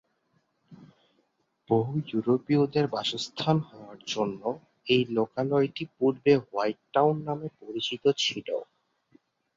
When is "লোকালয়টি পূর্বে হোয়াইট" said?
5.17-6.79